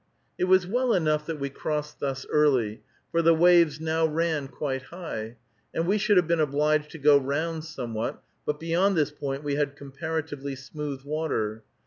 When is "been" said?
6.27-6.39